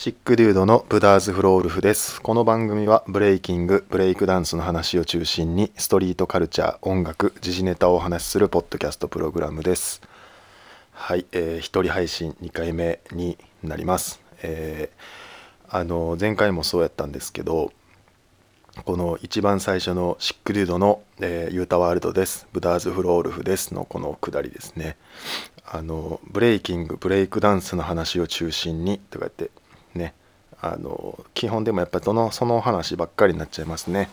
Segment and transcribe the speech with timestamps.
[0.00, 2.22] シックデュードのブダーズフロールフです。
[2.22, 10.00] この番組はブレイキング、ブレイクダンスの話を中心にストリートカルチャー、音楽、時事ネタをお話しするポッドキャストプログラムです。
[10.92, 14.20] はい、えー一人配信2回目になります。
[14.40, 17.72] えーあの前回もそうやったんですけど、
[18.84, 22.46] この一番最初のシックデュードの、えーユータワールドです。
[22.52, 24.96] ブダーズフロールフですのこのくだりですね。
[25.66, 29.50] あのブレイキング、ブレイクダンスの話を中心にとか言って
[29.94, 30.14] ね、
[30.60, 34.08] あの基本でもやっぱりそのその話ばっかりになっちゃいますね。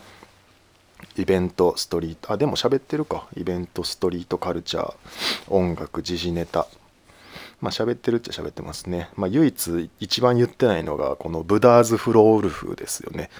[1.16, 3.26] イベント、ストリート、あ、でも喋ってるか。
[3.36, 4.94] イベント、ストリートカルチャー、
[5.48, 6.66] 音楽、時事ネタ。
[7.60, 9.08] まあ喋ってるっちゃ喋ってますね。
[9.16, 13.30] まあ唯一一番言ってないのがこのブダーズフロールフですよね。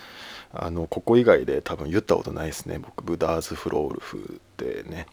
[0.52, 2.78] あのここ以外で多分言ったことないですね。
[2.78, 5.06] 僕ブダーズフロールフってね。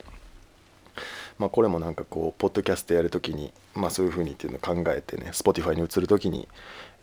[1.37, 6.47] まあこれもなんかこうポッドキャストやるときにまあそういう風にっていうのを考えてね Spotify に移るときに、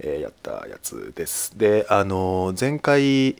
[0.00, 1.56] えーやったやつです。
[1.58, 3.36] であの前回、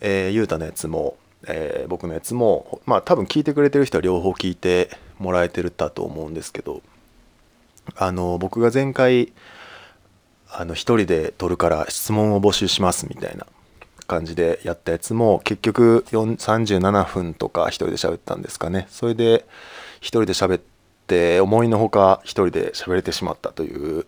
[0.00, 6.82] えー、ゆうたのやつも、えー僕のやつもまあ多分聞いてくれてる人は両方聞いてもらえてるだと思うんですけど
[7.96, 9.32] あの僕が前回
[10.50, 13.46] あの一人で撮るから質問を募集しますみたいな
[14.06, 19.46] 感じでやったやつも結局37分とか一人で喋ったんですかねそれで
[20.00, 20.60] 一人で喋っ
[21.12, 24.06] て思いのほか一人で喋れてしまったという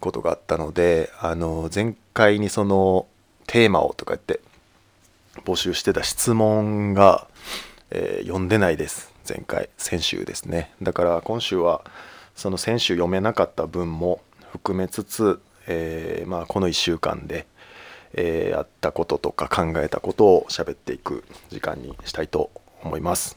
[0.00, 3.06] ことがあったのであの前回にその
[3.46, 4.40] テーマをとか言って
[5.44, 7.28] 募集してた質問が、
[7.90, 9.12] えー読んでないです。
[9.28, 9.68] 前回。
[9.76, 10.72] 先週ですね。
[10.80, 11.84] だから今週は
[12.34, 14.20] その先週読めなかった分も
[14.50, 17.46] 含めつつ、えーまあ、この1週間で、
[18.14, 22.50] えーやったこととか考えたことを喋っていく時間にしたいと
[22.82, 23.36] 思います。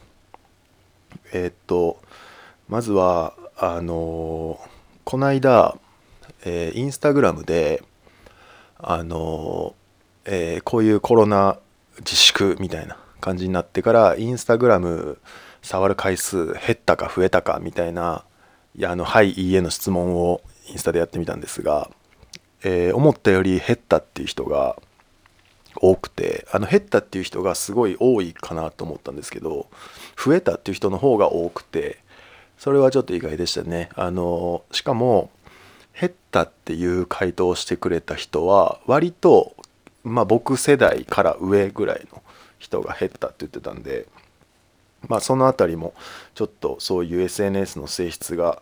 [1.34, 2.00] えーっと
[2.70, 4.70] まずはあのー
[5.02, 5.76] この間、
[6.44, 7.82] えーインスタグラムで
[8.78, 9.74] あの
[10.24, 11.58] えーこういうコロナ
[11.98, 15.18] 自粛みたいな感じになってからインスタグラム
[15.62, 18.24] 触る回数減ったか増えたかみたいな
[18.76, 21.90] いやあの「はいいいえ」の質問をインスタでやってみたんですが、
[22.62, 24.76] えー思ったより減ったっていう人が
[25.76, 29.66] 多くてあの減ったっていう人がすごい多いかなと思ったんですけど
[30.22, 31.98] 増えたっていう人の方が多くて
[32.60, 33.88] それはちょっと意外でしたね。
[33.94, 35.30] あのしかも
[35.98, 39.56] 減ったっていう回答をしてくれた人は割と
[40.04, 42.22] まあ僕世代から上ぐらいの
[42.58, 44.06] 人が減ったって言ってたんで
[45.08, 45.94] まあそのあたりも
[46.34, 48.60] ちょっとそういう SNS の性質が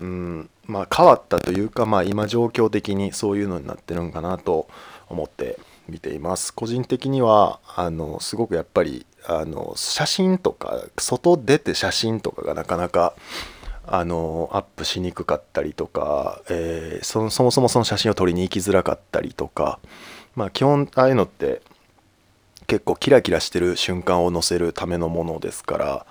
[0.00, 4.66] うんまあ変わったというかまあ今状況的にそういうのになってるんかなと
[5.08, 5.56] 思って
[5.90, 6.54] 見ています。
[6.54, 13.14] 個人的にはあのすごくやっぱりあの写真とか外出て写真とかがなかなか
[13.86, 19.80] あのアップしにくかったりとか、えーそそもそもその写真を撮りに行きづらかったりとか
[20.36, 21.62] まあ基本ああいうのって
[22.66, 26.06] 結構キラキラしてる瞬間を載せるためのものですから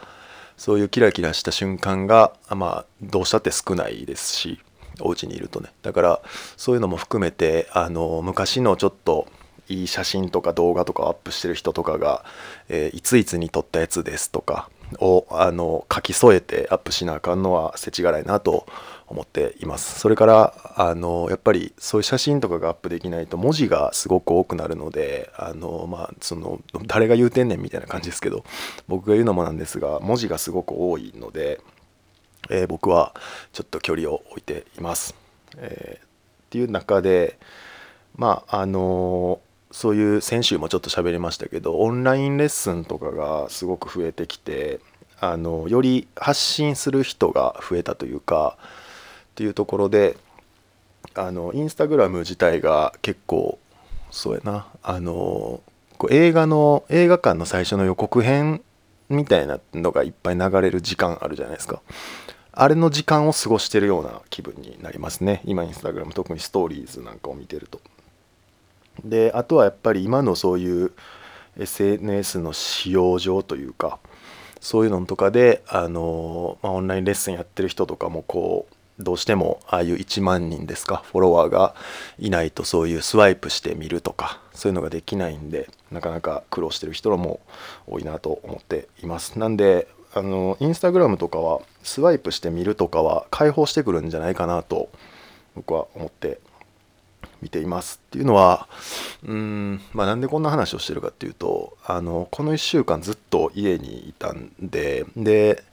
[0.57, 4.59] そういうキラキラした瞬間がまあどうしたって少ないですし
[4.99, 5.69] お家にいるとね。
[5.81, 6.21] だから
[6.57, 9.27] そういうのも含めてあの昔のちょっと
[9.69, 12.25] いい写真とか動画とかをアップしてる人とかが、
[12.67, 14.69] えーいついつに撮ったやつですとか
[14.99, 18.65] をあの書き添えてアップしなあかんのは世知辛いなと
[19.07, 19.99] 思っています。
[19.99, 28.43] それからあのやっぱりそういう写真とかがアップできないと文字がすごく多くなるのであのまあその誰が言うてんねんみたいな感じですけど
[28.87, 31.61] 僕が言うのもなんですが文字がすごく多いので、
[32.49, 33.13] えー僕は
[33.53, 35.15] ちょっと距離を置いています、
[35.57, 36.09] えーっ
[36.49, 37.37] ていう中で
[38.15, 39.39] まああの
[39.71, 44.79] そういう先週もちょっと喋りましたけどオンラインレッスンとかがすごく増えてきて
[45.19, 48.57] あのより発信する人が増えたというか
[49.31, 50.17] っていうところで
[51.13, 53.59] あのインスタグラム自体が結構
[54.11, 55.61] そうやなあの
[55.97, 58.61] こう映画の映画館の最初の予告編
[59.09, 61.81] みたいなのがいっぱい流れる時間あるじゃないですか。
[62.51, 65.41] あれの時間を過ごしてるような気分になりますね。
[65.45, 67.79] 今インスタグラム特にストーリーズなんかを見てると。
[69.03, 70.91] であとはやっぱり今のそういう
[71.57, 73.99] SNS の使用上というか
[74.59, 81.73] そういうのとかであの、まあ、オンラインレッスンやってる人とかもこうどうしてもああいう1万人ですかフォロワーが
[82.17, 87.39] いないとそういうスワイプしてみるとかそういうのができないんでなかなか苦労してる人らも
[87.87, 89.39] 多いなと思っています。
[89.39, 94.89] なんであのインスタグラムとかはスワイプしてみるとかは開放してくるんじゃないかなと
[95.55, 96.39] 僕は思って
[97.41, 98.67] 見ていますっていうのは
[99.25, 105.63] うんまあなんでこんな話をしてるかっていうとあのこの1週間ずっと家にいたんでで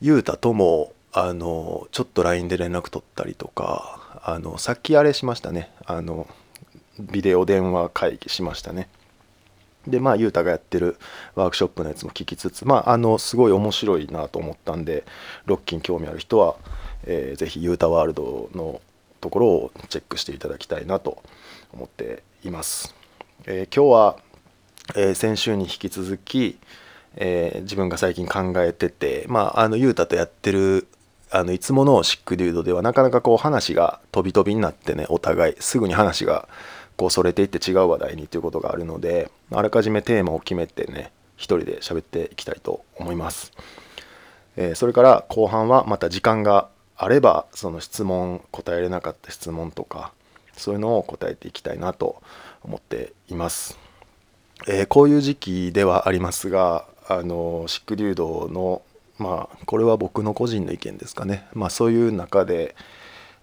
[0.00, 5.70] ゆうたともあのちょっと LINE で連絡取ったりとかあのさっきあれしましたね。
[5.86, 6.26] あの
[6.98, 8.88] ビデオ電話会議しましたね。
[9.86, 10.96] でまあ雄太がやってる
[11.34, 15.04] ワークショップのやつも聞きつつまああのすごい面白いなと思ったんで
[15.44, 16.56] ロッキン興味ある人は、
[17.04, 18.80] えー、ぜひ雄太ワールドの
[19.20, 21.22] ところをチェックしていただきたいなと
[21.72, 22.94] 思っています、
[23.46, 24.16] えー、今日は、
[24.94, 26.58] えー、先週に引き続き、
[27.16, 30.86] えー、自分が最近考えててまああの雄太とやってる
[31.30, 36.48] あのいつものシックデュードではなかなかこう話が飛び飛びになってねお互いすぐに話が
[36.96, 43.52] こうそれていって違う話題にということがあるのであらかじめテーマを決めてね一人で喋っていきたいと思います、
[44.56, 50.12] えー、それから後半はまた時間があればその質問答えれなかった質問とか
[50.56, 52.22] そういうのを答えていきたいなと
[52.62, 53.78] 思っています、
[54.66, 58.82] えー、こういう時期ではありますがあのシックデュードの
[59.18, 61.46] まあこれは僕の個人の意見ですかね。
[61.54, 62.74] まあそういう中で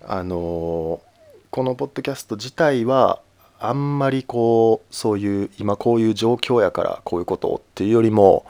[0.06, 1.02] あの
[1.50, 3.22] このポッドキャスト自体は
[3.60, 8.46] あんまりこうそういう今こういう状況やからこういうことっていうよりも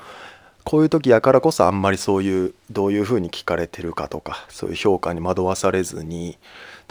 [0.63, 6.38] こういう時やからこそあんまりそういうどういうふうに聞かれてるかとかそういう評価に惑わされずに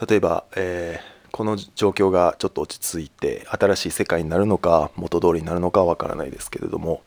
[0.07, 7.03] 例えば、えー、この状況がちょっと落ち着いて新しい世界になるのか元通りになるのかはわからないですけれども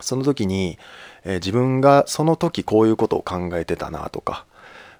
[0.00, 0.78] その時に、
[1.24, 4.44] えー、自分がその時こういうことを考えてたなとか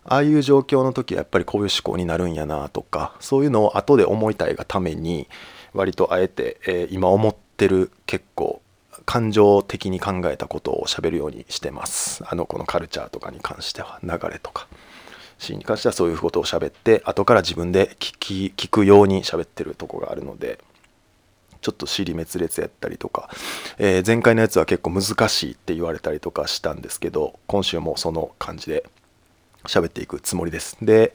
[0.04, 5.28] ああいう状況の時はやっぱりこういう思考になるんやなとかそういうのを後で思いたいがために
[5.74, 8.62] 割とあえて、えー、今思ってる結構
[9.04, 12.22] 感情的に考えたことを喋るようにしてます。
[12.26, 14.68] あのこのカルチャーとかに関しては流れとか。
[15.38, 20.60] シーンに関してはそういうことを喋って後から自分で聞き聞くように喋ってるとこがあるので
[21.62, 23.28] ちょっと尻滅裂やったりとか、
[23.78, 28.84] えー、前回のやつは結構難しいって言われたりとかしたんですけど今週もその感じで
[29.64, 30.76] 喋っていくつもりです。
[30.82, 31.14] で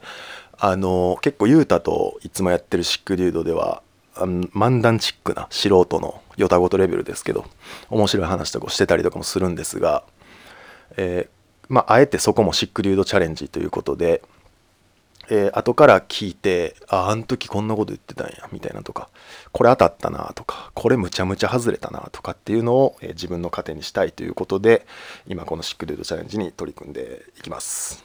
[0.58, 3.82] あの結構雄太といつもやってるシックデュードでは
[4.24, 7.44] 漫談チックな素人のヨタごとレベルですけど
[7.90, 10.04] 面白い話とかしてたりとかもするんですが、
[10.96, 14.22] えー、まああえてそこもシックデュードチャレンジということで、
[15.30, 19.08] えー、後から聞いてああん時こんなこと言ってたんやみたいなとか
[19.52, 24.86] これ当たったなとかこれむちゃむちゃ外れたなとかっていうのを、えー、自分の糧にしたいということで
[25.26, 28.04] 今このシックデュードチャレンジに取り組んでいきます。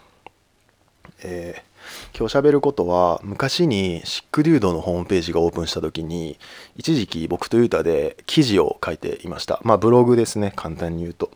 [1.24, 1.73] えー、
[2.18, 6.38] 今日喋ることは昔にシックデュードのホームページがオープンした時に
[6.76, 9.60] 一時期僕とユータで記事を書いていました。
[9.64, 10.54] まあブログですね。
[10.56, 11.32] 簡単に言うと。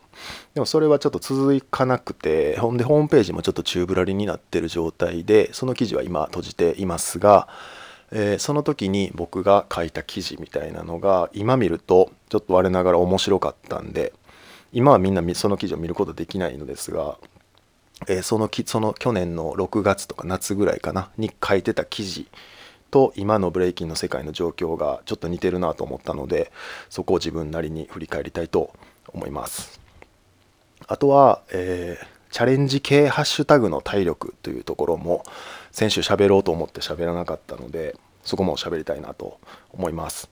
[0.54, 7.48] でもそれはちょっと続かなくてほんでホームページもちょっと宙ぶらりになってる状態でその記事は今閉じていますが
[8.10, 14.12] えー、その時に僕が書いた記事みたいなのが今見るとちょっと我ながら面白かったんで
[14.72, 17.18] 今はみんなその記事を見ることできないのですが
[18.06, 22.28] えー、そのきその去年の6月とか夏ぐらいかなに書いてた記事
[22.90, 26.52] と今のブレイキンの世界の状況がちょっと似てるなと思ったので
[26.88, 28.72] そこを自分なりに振り返りたいと
[29.08, 29.80] 思います。
[30.86, 35.24] あとは、えー、チャレンジ系ハッシュタグの体力というところも
[35.72, 39.38] 先週喋ろうと思って喋らなかったのでそこも喋りたいなと
[39.72, 40.30] 思います。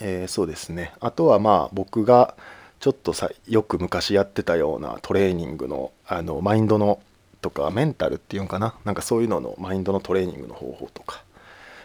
[0.00, 0.92] えー、そうですね。
[1.00, 2.36] あとはまあ僕が
[2.80, 7.00] ちょっとさよく昔やってたようなトレーニングのあのマインドの
[7.40, 8.74] とかメンタルっていうのかな？
[8.84, 11.22] なんかそういうののマインドのトレーニングの方法とか、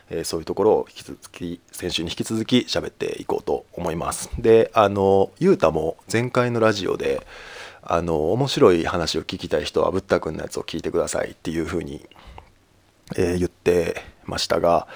[0.10, 4.30] えー、そういうところを引き続き先週に引き続き喋っていこうと思います。
[4.40, 7.26] であのゆうたも前回のラジオで
[7.82, 12.06] あの面白い話を聞きたい人はぶったくんのやつを聞いてくださいっていうふうに、
[13.18, 14.88] えー、言ってましたが、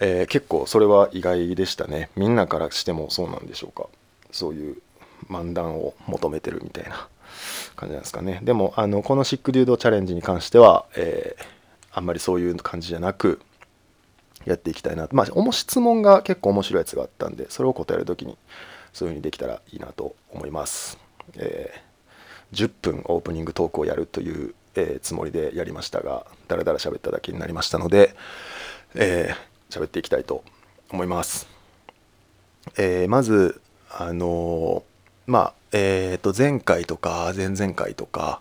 [0.00, 2.10] えー、結構それは意外でしたね。
[2.16, 3.88] みんなからしてもそうなんでしょうか？
[4.30, 4.76] そういう
[5.28, 7.08] 漫談を求めてるみたいな
[7.76, 8.40] 感じなんですかね。
[8.42, 11.44] でもあのこのシックデュードチャレンジに関しては、えー、
[11.92, 13.40] あんまりそういう感じじゃなく
[14.44, 18.36] やっていきたいなまあ質問が結構面白いやつがあったんでそれを答える時に
[18.92, 20.98] そういう風にできたらいいなと思います、
[21.36, 28.14] えー、10分オープニングトークをやるという、えー、つもりでやりましたがだらだら喋っただけになりましたので、
[28.94, 30.42] えー、喋っていきたいと
[30.90, 31.46] 思います、
[32.76, 33.60] えー、まず
[33.90, 34.82] あの
[35.28, 38.40] まあえー、と前回とか前々回とか、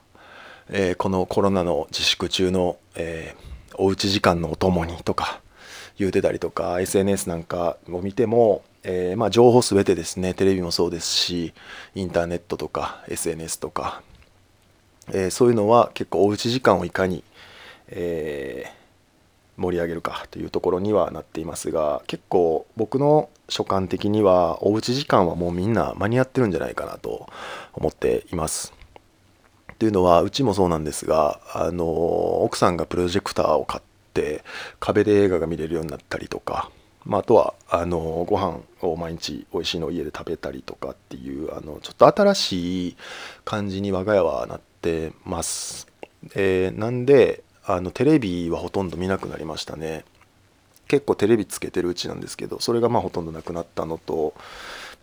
[0.69, 5.41] えー、このコロナの自粛中の、えー、おうち時間のお供にとか
[5.99, 11.53] 言うてたりとか SNS なんかを見ても、えー、まあ、情報全てですねテレビもそうですし
[11.93, 14.01] インターネットとか SNS とか、
[15.11, 17.21] えそういうのは結構おうち時間をいかに、
[17.89, 18.71] え
[19.57, 27.29] 盛り上げるかというところにはなっていますが結構僕の所感的にはおうち時間はもうみんな間に合ってるんじゃないかなと
[27.73, 28.73] 思っています。
[29.79, 31.85] というのはうちもそうなんですがあの
[32.43, 34.43] 奥さんがプロジェクターを買って
[34.79, 36.71] 壁で映画が見れるようになったりとか
[37.07, 42.97] まあ、あとはあのご飯を毎日美味しいのを家で食べたりとかっていうあのちょっと新しい
[43.45, 45.87] 感じに我が家はなってます。
[46.35, 50.03] えー、なんであのテレビはほとんど見なくなりましたね。
[50.87, 54.33] 結構テレビつけてるうちなんですけどそれがまあほとんどなくなったのと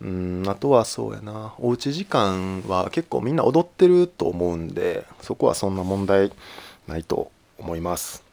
[0.01, 1.53] うんあとはそうやな。
[1.57, 6.33] おうち時間は結構みんな踊ってると思うんでそこはそんな問題
[6.87, 8.23] ないと思います。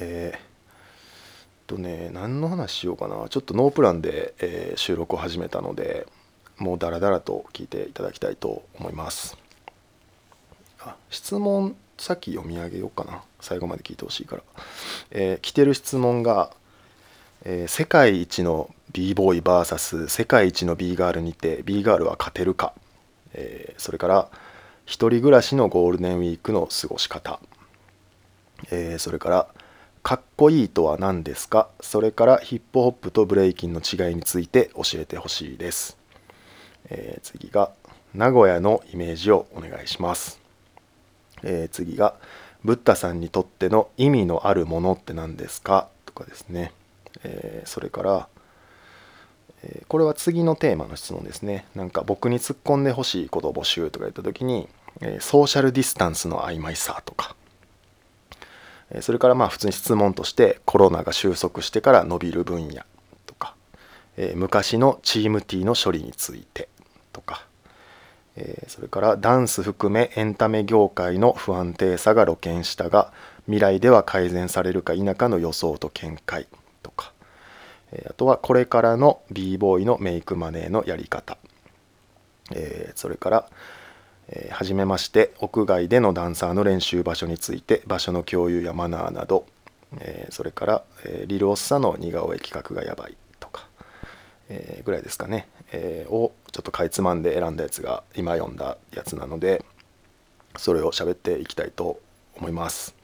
[0.00, 0.40] えー、っ
[1.68, 3.28] とね何の話しようかな。
[3.28, 6.06] ちょっとノープランで、えー、収録を始めたので
[6.58, 9.36] もうダラダラと聞いていただきたいと思います。
[10.80, 13.22] あ質問さっき読み上げようかな。
[13.40, 14.42] 最後まで聞いてほしいから、
[15.12, 16.52] えー、来てる質問が
[17.44, 22.72] えー、世界一の b ボーイ VS 世界一の b ガールにて b ガールは勝てるか、
[23.34, 24.28] えー、それから
[24.84, 27.40] 一人暮らしのゴールデンウィークの過ごし方、
[28.70, 29.48] えー、それから
[30.02, 31.68] かっこいいとは何ですか？
[31.80, 35.96] それからヒップホップとブレイキンの違いについて教えてほしいです、
[36.90, 37.70] えー、次が
[38.12, 40.40] 名古屋のイメージをお願いします、
[41.44, 42.16] えー、次が
[42.64, 45.88] ブッダさんにとっての意味のあるものって何ですか？
[46.04, 46.72] とかですね。
[47.24, 48.28] えー、それから、
[49.62, 51.66] え、これは次のテーマの質問ですね。
[51.74, 54.68] なんか僕に突っ込んでほしいことを募集とか言った時に、
[55.00, 57.36] え、ソーシャルディスタンスの曖昧さとか、
[58.92, 62.82] えそれからまあ普通に質問としてコロナが収束してから伸びる分野
[63.26, 63.54] とか、
[64.16, 66.68] え昔のチーム T の処理について
[67.12, 67.46] とか、
[68.36, 73.12] えそれからダンス含めエンタメ業界の不安定さが露見したが
[73.46, 76.46] 未来では改善されるか否かの予想と見解
[76.82, 77.11] とか、
[77.92, 81.38] えあとはこれからの b ボーイのメイクマネーのやり方、
[82.54, 83.48] えそれから
[84.28, 89.46] えー、初めまして屋外でのダンサーの練習場所について場所の共有やマナーなど、
[90.00, 93.68] え、それから、え、リル・オッサの似顔絵企画がやばいとか、
[94.48, 99.64] え、ぐらいですかね、え、をちょっとかいつまんで選んだやつが今読んだやつなので
[100.56, 102.00] それを喋っていきたいと
[102.36, 102.94] 思います、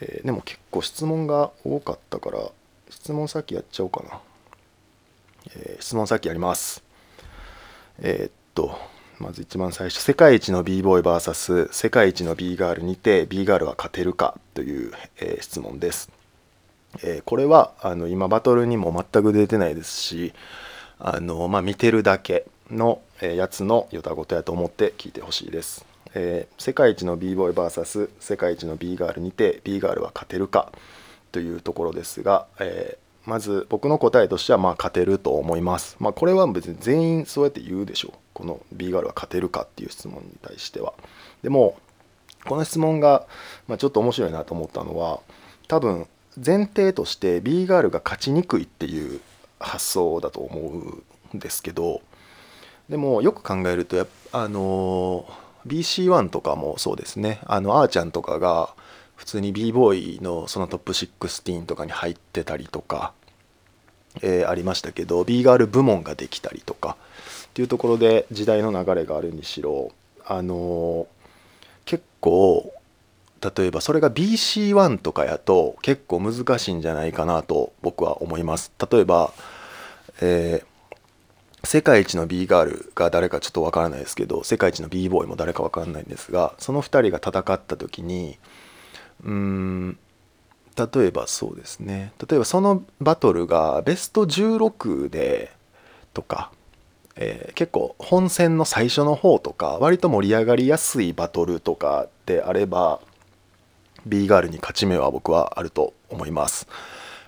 [0.00, 2.38] え、でも結構質問が多かったから
[2.90, 4.20] 質問先やっちゃおうかな。
[5.56, 6.82] えー、質問先やります。
[7.98, 8.78] えー、っと、
[9.18, 16.10] まず一番最初、世界一の b ボーイ VS 世界一の b ガールにて b ガールは勝てるかという、えー、質問です。
[17.02, 20.32] えこれはあの今バトルにも全く出てないですし、
[20.98, 25.84] あのまあ、見てるだけの、えやつのよたごとやと思って聞いてほしいです。
[26.14, 30.70] え世界一の b ボーイ VS 世界一の b ガールにて b ガールは勝てるか。
[31.36, 35.98] というところですが、えー、まず僕の答えとしてはまあ勝てると思います。
[36.00, 38.18] まあ、これは別に全員そうやって言うでしょう。
[38.32, 40.94] この B ガールは勝てるかっていう質問に対しては。
[41.42, 41.76] でも
[42.46, 43.26] この質問が、
[43.68, 45.20] ま、ちょっと面白いなと思ったのは
[45.68, 46.06] 多分
[46.42, 49.20] 前提として B ガールが勝ちにくいっていう
[49.60, 52.00] 発想だと思うんですけど
[52.88, 55.28] でもよく考えるとやあの
[55.66, 58.70] BC1 とかもそうですねあのあーちゃんとかが
[59.16, 63.12] 普通に b ボーイのそのトップ16とかに入ってたりとか、
[64.22, 66.96] えー、ありましたけど B ガール部門ができたりとか
[67.46, 69.90] っていうところで時代の流れがあるにしろ
[70.24, 71.06] あのー、
[71.86, 72.72] 結構
[73.56, 78.72] 例えばそれが BC1 とかやと結構難しいんじゃないかなと僕は思います。
[78.90, 79.32] 例えば、
[80.20, 88.38] えー、世界一の B ガールが誰かちょっとわからないですけど世界一の B ボーイも誰かわからないんですがその2人が戦った時に
[89.24, 89.98] うん
[90.76, 95.52] 例えばそうですね例えばそのバトルがベスト16で
[96.12, 96.50] とか、
[97.16, 103.00] えー、結構本戦の最初の方とか割と盛り上がりやすいバトルとかであれば
[104.06, 106.68] B ガールに勝ち目は僕はあると思います。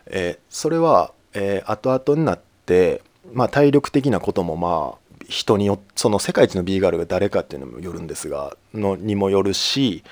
[0.06, 3.02] えー、それは、えー、後々になって、
[3.32, 10.02] まあ、体力的なこともまあ人によその世界一の B ガールが誰かっていうのもよるんですがのにもよるし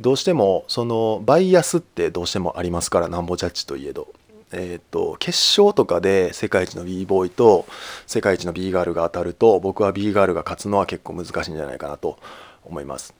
[0.00, 4.08] どうしてもそのバイアスってどうしてもありますからなんぼジャッジといえど。
[4.50, 7.66] えーと、決勝とかで世界一の b ボーイと
[8.06, 12.18] 世界一の b ガールが当たると僕は b ガールが勝つのは結構難しいんじゃないかなと
[12.64, 13.14] 思います。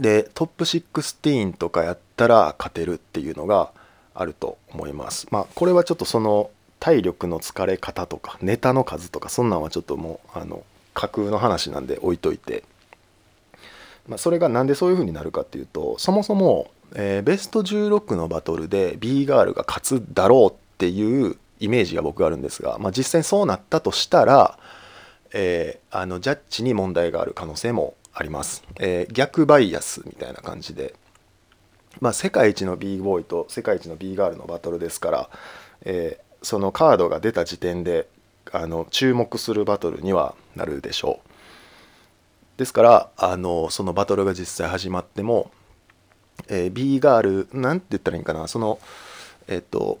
[0.00, 3.70] でトップ16とかやったら勝てるっていうのが
[4.14, 5.26] あると思います。
[5.30, 6.50] まあこれはちょっとその
[6.80, 10.64] 体力の疲れ方とかネタの数とかそんなんはちょっともうあの
[10.94, 12.64] 架空の話なんで置いといて
[14.08, 24.58] まあ、それがなんでそういう風になるかっていうとそもそも、えー、ベスト16のバトルで B ガールが勝つだろうっていうイメージが僕があるんですが、まあ、実際そうなったとしたら、
[25.32, 30.94] えー、あのジャッジに問題がある可能性もあります、えー、逆バイアスみたいな感じで、
[32.00, 35.30] まあ、世界一の B ボーイと世界一の B ガールのバトルですから、
[35.82, 38.06] えー、そのカードが出た時点で
[38.52, 41.23] あの注目するバトルにはなるでしょう。
[42.56, 45.50] ですからあのそのバトルが実際始まっても、
[46.48, 48.78] えー、B ガールなんて言ったらいいんかなその
[49.48, 49.98] えっ、と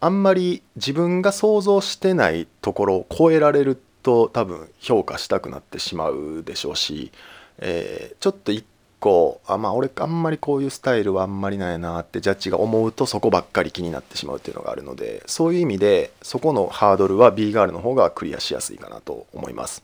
[0.00, 7.10] あんまり自分が想像してないところを超えられると多分評価したくなってしまうでしょうし、
[7.58, 8.64] えー、ちょっと一
[9.00, 19.82] 個あまあ俺あんまりこういうスタイルはあんまりないなってジャッジが思うとそこばっかり気になってしまうっていうのがあるのでそういう意味でそこのハードルは B ガールの方がクリアしやすいかなと思います。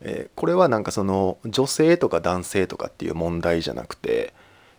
[0.00, 4.32] え、これはなんかその女性とか男性とかっていう問題じゃなくて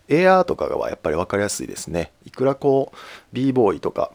[0.07, 2.11] エアーとかはやっぱり分かりやすいですね。
[2.25, 2.97] いくらこう
[3.33, 4.11] b ボーイとか、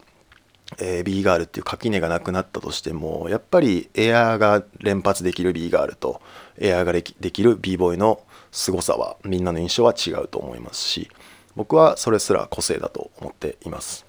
[0.78, 6.20] えー、B ガールっていう垣根がなくなったとしてもやっぱりエアーが連発できる B ガールと
[6.58, 8.20] エアーができる b ボーイの
[8.50, 11.10] 凄さはみんなの印象は違うと思いますし
[11.56, 14.06] 僕はそれすら個性だと思っています。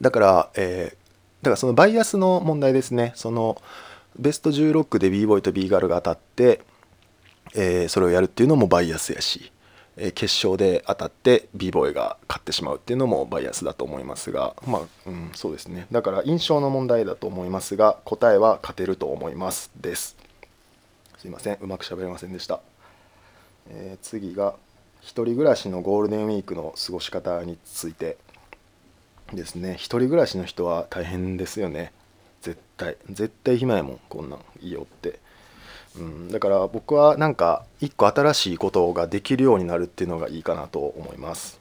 [0.00, 3.12] だから、えー、だからそのバイアスの問題ですね。
[3.14, 3.60] その
[4.18, 6.60] ベスト16で b ボーイと b ガールが当たって、
[7.54, 9.50] えー、それをやるっていうのもバイアスやし、
[9.96, 15.86] えー、決勝で当たって b ボーイが勝ってしまうっていうのもバイアスだと思いますがまあ、うん、そうですね。
[15.90, 20.16] だから印象の問題だと思いますが答えは勝てると思いますです。
[21.18, 21.58] すいません。
[21.60, 22.60] うまくしゃべれませんでした、
[23.70, 24.54] えー、次が
[25.00, 28.16] 一人暮らしのゴールデンウィークの過ごし方について
[29.32, 29.74] ですね。
[29.74, 31.92] 一人暮らしの人は大変ですよね。
[32.76, 35.18] 対絶対暇やもんこんなんいいよって、
[35.98, 41.60] うん、だから僕はなんか一個新しいことができるようになるっていうのがいいかなと思います。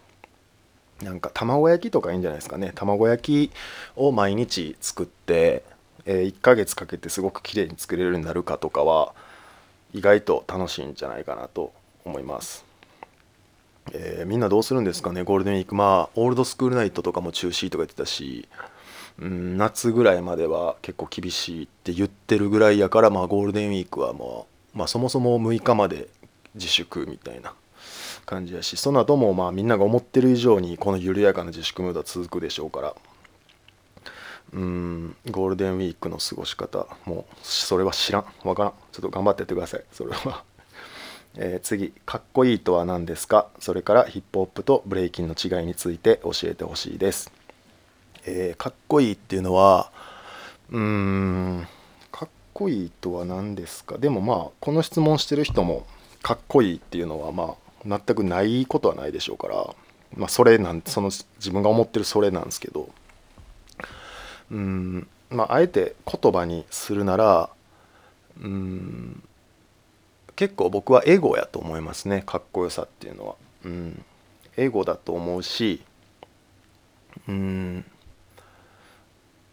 [1.01, 2.71] なんか卵焼きとかいいんじゃないですかね。
[2.75, 3.55] 卵焼き
[3.95, 5.63] を毎日作って、
[6.05, 9.13] えー、1ヶ月かけてすごく綺麗に作れるようになるかとかは
[9.93, 11.71] 意外と楽しいんじゃないかなと
[12.03, 12.65] 思います、
[13.93, 15.75] えー、みんなどうするんですかねゴールデンウィーク。
[15.75, 18.47] まあオールドスクールナイトとかも中止とか言ってたし
[19.19, 26.07] うん、夏ぐらいまでは結構厳しいって言ってるぐらいやから、まあ、ゴールデンウィークはもう、まあ、そもそも6日まで
[26.55, 27.53] 自粛みたいな
[28.25, 32.95] 感じやしその後もまあみんなが思ってる以上にこの緩やかな自粛ムードは続くでしょうから
[34.53, 38.25] うんゴールデンウィークの過ごし方もうそれは知らん。
[38.47, 38.73] わからん。
[38.91, 39.83] ちょっと頑張ってやってください。
[39.91, 40.43] それは。
[41.35, 43.47] え、次かっこいいとは何ですか？
[43.59, 47.31] それからヒップホップとブレイキンの違いについて教えてほしいです。
[48.25, 49.91] えー、かっこいいっていうのは
[50.71, 51.67] うーん
[52.11, 53.97] かっこいいとは何ですか？
[53.97, 55.85] でもまあこの質問してる人も
[56.21, 57.55] かっこいいっていうのはま
[57.85, 59.75] あ全くないことはないでしょうから
[60.15, 62.89] まあそれなんその自分が思ってるそれなんですけど
[64.51, 67.49] うんまああえて言葉にするなら
[68.41, 69.23] うん
[70.35, 73.35] 結構僕はエゴやと思いますねかっこよさっていうのは。
[73.65, 74.03] うん、
[74.57, 75.81] エゴだと思うし
[77.29, 77.85] うん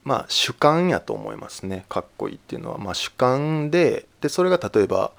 [0.04, 1.84] まあ主観やと思いますね。
[1.88, 5.12] かっこいいっていうのは、まあ、主観ででそれが例えば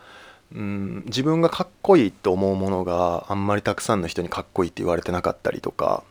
[0.53, 6.03] うん自分がかっこいいと思うものがあんまりたくさんの人にかっこいいって言われてなかったりとか、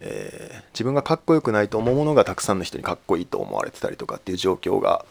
[0.00, 5.04] えー、自分がかっこよくないと思うものがたくさんの人にかっこいいと思われてたりとかっていう状況が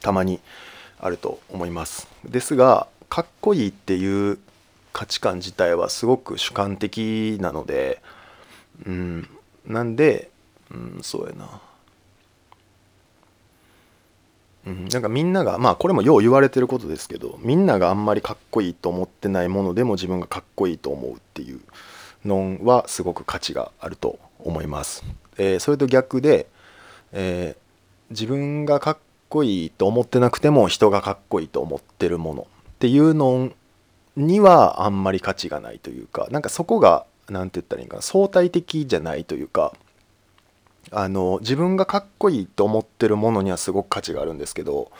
[0.00, 0.40] たまに
[1.00, 2.08] あると思います。
[2.24, 4.38] ですがかっこいいっていう
[4.92, 8.00] 価値観自体はすごく主観的なので
[8.86, 9.28] うん
[9.66, 10.30] なんで、
[10.70, 11.60] うん、そうやな。
[14.66, 21.60] うん、なんかみんながまあこれもよう言われてることですけどみんながあんまりかっこいいと思ってないものでも自分がかっこいいと思うっていう
[22.24, 25.04] のはすごく価値があると思います。
[25.38, 26.48] えー、それと逆で、
[27.12, 28.98] えー、自分がかっ
[29.28, 33.50] こいいと思ってなくても人がかっこいいと思ってるものっていうの
[34.16, 39.74] にはあんまり価値がないというかなんかそこが何て言ったらいいかな相対的じゃないというか
[40.92, 44.90] あの自分がかっこいいと思ってるものにはすごく価値があるんですけど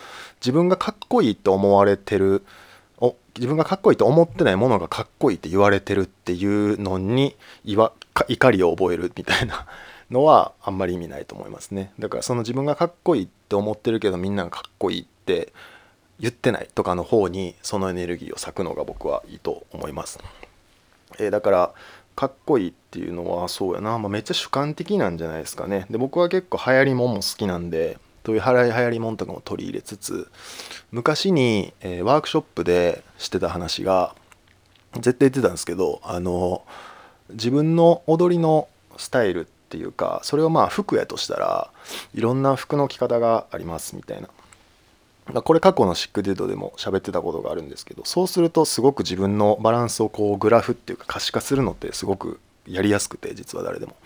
[0.40, 2.44] 自分がかっこいいと思われてる
[2.98, 9.66] お自分がかっこいいと思ってないものがかっこいいって言われてるっていうのに怒りを覚えるみたいな
[10.10, 11.92] のはあんまり意味ないと思いますね。
[11.98, 15.52] だからその自分がかっこいいって思ってるけどみんながかっこいいって
[16.18, 20.18] 言ってないとかの方にそのエネルギーを割くのが僕はいいと思います、
[21.18, 21.74] えー、だから
[22.16, 25.86] かっこいいっていうのはそうやな、まあ、めっちゃ主観的なんじゃないですかね。
[25.90, 30.28] で僕は結構流行りもんも好きなんでそういう流行りもんとかも取り入れつつ
[30.90, 34.16] 昔に、えー、ワークショップでしてた話が
[34.94, 36.64] 絶対言ってたんですけどあの
[37.30, 41.70] 自分の踊りのスタイルっていうかそれをまあ服やとしたら
[42.14, 44.28] いろんな服の着方がありますみたいな。
[45.34, 53.96] これ過去のシックデュードでも喋ってたことがあるんですけどそうするとすごく自分のバランスをこうグラフっていうか可視化するのってすごくやりやすくて実は誰でも。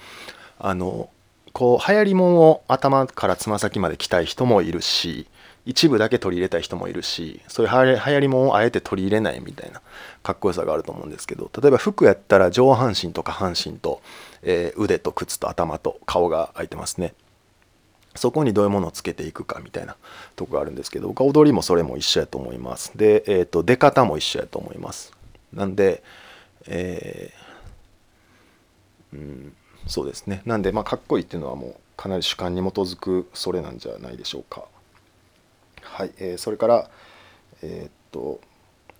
[0.59, 1.09] あの
[1.53, 5.27] こう流行りもんを頭からつま先まで着たい人もいるし
[5.67, 9.81] 一部だけ取り入れたい人もいるしそういう流行りもんをあえて取り入れないみたいな
[10.23, 14.01] かっこよさがあると思うんですけど例えば服やったら上半身と下半身と、
[14.43, 17.15] えー、腕と靴と頭と顔が開いてますね。
[18.15, 19.97] そこにどういうものをつけていくかみたいな
[20.37, 22.93] とこがあるんですけど僕は踊りもそれも一緒やと思います。
[22.97, 25.13] で、えーと、出方も一緒やと思います。
[25.53, 26.03] なんで、
[26.67, 30.43] えー、うんそうですね。
[30.45, 34.65] なんでまあかっこいいっていうのはもうかなり主観に基づくそれなんじゃないでしょうか。
[35.83, 36.91] はい、えー、それから
[37.63, 38.41] えー、っと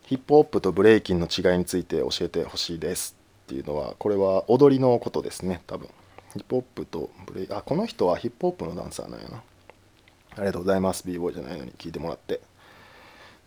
[0.05, 5.89] ヒップホップとブレイキンの違いについて教えてほしいですっていうのはこれは踊りのことですね多分。
[6.35, 9.43] ヒップホップとブレイあこの人はヒップホップのダンサーなんやな。
[10.37, 11.07] ありがとうございます。
[11.07, 12.41] B ボーイじゃないのに聞いてもらって。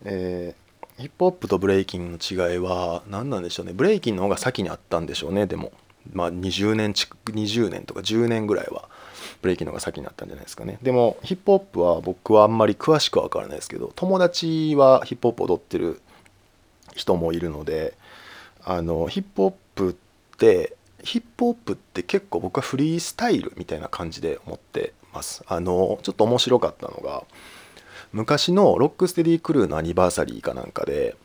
[0.05, 3.73] えー、ヒップホップとブレイキンの違いは何なんでしょうね。
[3.73, 5.47] ブレイキンの方が先にあったんでしょうね。
[5.47, 5.71] でも
[6.11, 8.89] まあ20年20年とか10年ぐらいは
[9.41, 10.77] ブレイキンの方が先になったんじゃないですかね。
[10.81, 16.01] でもヒップホップは僕はあんまり詳しくは分からないですけど友達はヒップホップ踊ってる
[16.95, 17.93] 人もいるので
[18.63, 25.43] あのヒップホップってヒップホップって結構僕はフリースタイルみたいな感じで思ってます。
[25.47, 27.23] あのちょっと面白かったのが
[28.11, 31.15] 昔のロックステディクルーのアニバーサリーかなんかで、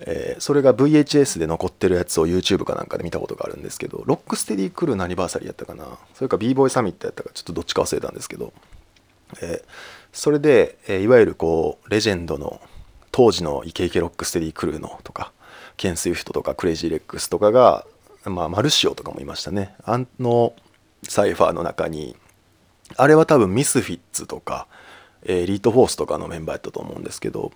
[0.00, 5.98] えー、それが VHS で残ってるやつを YouTube かなんかで見たことがあるんですけどロックステディクルーのアニバーサリーやったかな？
[6.14, 8.52] それか b ボーイサミットやったかちょっとどっちか忘れたんですけど、
[9.40, 9.68] えー、
[10.12, 12.60] それで、えー、いわゆるこうレジェンドの
[13.10, 15.32] 当時のイケイケロックステディクルーのとか
[15.76, 17.86] ケン・スイフトとかクレイジー・レックスとかが、
[18.28, 19.74] まあ、マルシオとかもいましたね。
[19.84, 20.54] あの
[21.02, 22.16] サイファーの中に
[22.96, 24.66] あれは多分ミスフィッツとか
[25.24, 27.52] エリートフォースとかのメンバーやったと思うんですけど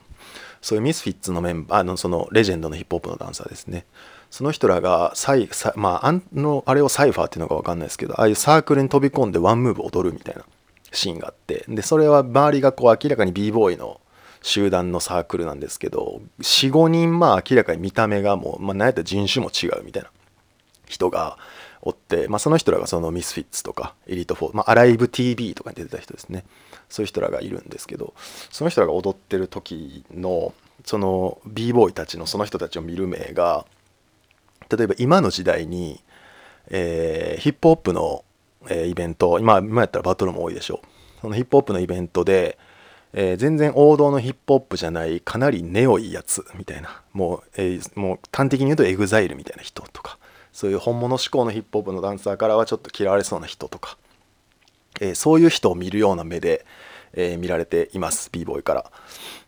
[0.60, 3.84] そういうミスフィッツのメンバーあのそのレジェンドのヒップホップのダンサーですね。
[4.30, 10.44] その人らがサイまああのあれをサイファーっていうのか分かんないですけどああいうサークルに飛び込んでワンムーブ踊るみたいな
[10.90, 14.00] シーンがあってでそれは周りがこう明らかに b ボーイの
[14.40, 20.10] 集団のサークルなんですけど45人まあ明らかに見た目がもう、まあ、何やったら人種も違うみたいな
[20.92, 21.38] 人が
[21.80, 26.44] おって、まあ、その人らがそのミスフィッツとかエリート4、まあ、アライブ TV とかに出てた人ですね。
[26.88, 28.12] そういう人らがいるんですけど
[28.50, 30.52] その人らが踊ってる時の
[30.84, 33.64] その b ボーイたちのその人たちを見る目が
[34.68, 36.02] 例えば今の時代に、
[36.68, 38.24] えー、ヒップホップの、
[38.68, 40.86] えー、イベント今今やったらバトルも多いでしょう。
[41.22, 42.58] そのヒップホップのイベントで
[43.14, 50.18] えー、全然王道のヒップホップじゃないかなりネオいやつみたいなもう,、えー、もう端的に言うと EXILE みたいな人とか
[50.52, 53.96] そういう本物志向のヒップホップのダンサーからはちょっと嫌われそうな人とか、
[55.00, 56.64] えー、そういう人を見るような目で、
[57.14, 58.90] え見られています b ボーイから。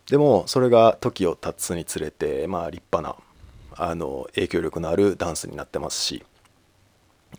[0.07, 3.17] でもそれが時を経つにつれてまあ立派
[3.75, 6.23] なあの影響力のあるダンスになってますし、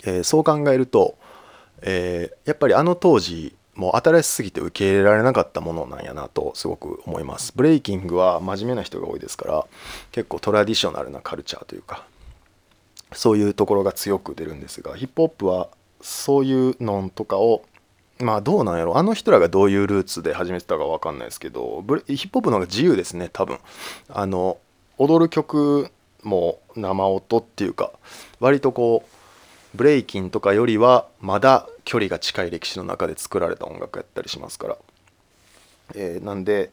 [0.04, 1.16] えそう考えると、
[1.82, 7.52] えやっぱりあの当時もう新しすぎて受け入れられなかったものなんやなとすごく思います。
[7.54, 9.66] ブレイキングは真面目な人が多いですから
[10.12, 12.04] 結構トラディショナルなカルチャーというか
[13.12, 15.68] そういうところが強く出るんですがヒップホップは
[16.00, 17.64] そういうのとかを
[18.18, 23.58] まあどうなんやろあの人らがどういうルーツで始めてたか分かんないですけどヒップホップの方が自由ですね多分。
[24.08, 24.58] あの
[24.98, 25.90] 踊る曲
[26.22, 27.92] も生音っていうか
[28.40, 34.76] 割とこうブレイキンとかよりはまだ距離が近い歴史の中で作られた音楽やったりしますから、
[35.94, 36.70] えー、なんで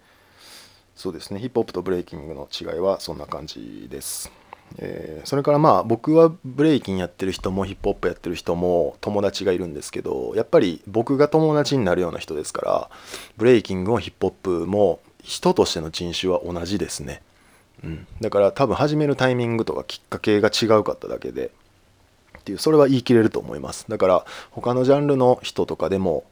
[0.95, 4.31] そうですねヒップホップとブレイキングの違いはそんな感じです、
[4.77, 12.89] えー、それからまあ僕はブレイキンやってる人もヒップホップやってる人も友達がいるんですけどやっぱり僕が友達になるような人ですから
[13.37, 14.31] ブレイキングもヒップホッ
[14.61, 17.21] プも人としての人種は同じですね。
[17.83, 21.51] うん、だから多分始めるタイミングとかきっかけが違うかっただけで
[22.39, 23.85] っていうそれは言い切れると思います。
[23.89, 26.23] だから他のジャンルの人とかでも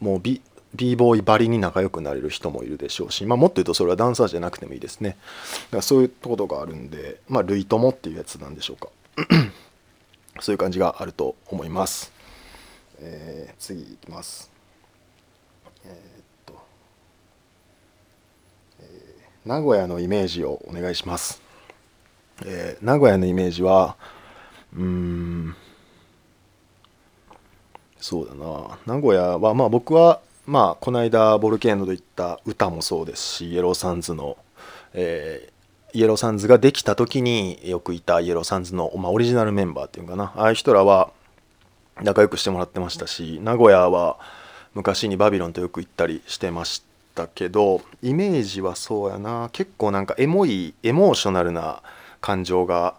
[0.00, 0.40] もう b,
[0.74, 5.10] b ボーイばりに仲良くなれる人もいるでしょうし、まあ、もっと言うとそれはダンサーじゃなくてもいいですね。
[5.10, 8.88] だからそういうことがあるんでまあ類友っていうやつなんでしょうか。
[10.40, 12.12] そういう感じがあると思います、
[12.98, 14.50] えー、次いきます。
[15.84, 16.58] えー、っと、
[18.80, 21.40] えー、名古屋のイメージをお願いします、
[22.44, 23.96] えー、名古屋のイメージは
[24.76, 25.54] うん。
[27.98, 28.78] そうだな。
[28.86, 34.36] 名古屋はまあ僕はまあこの間ボルケーノで行った歌もそうですしイエローサンズの、
[34.92, 40.32] えー、イエローサンズができた時によくいたイエローサンズの、まあ、オリジナルメンバーっていうかな。
[40.36, 41.10] ああいう人らは
[42.02, 44.18] 仲良くしてもらってましたし名古屋は
[44.74, 46.82] 昔にバビロンとよく行ったりしてまし
[47.14, 49.48] たけどイメージはそうやな。
[49.52, 51.82] 結構なんかエモいエモーショナルな
[52.20, 52.96] 感情が